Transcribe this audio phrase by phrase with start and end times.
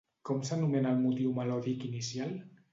[0.29, 2.37] Com s'anomena el motiu melòdic inicial?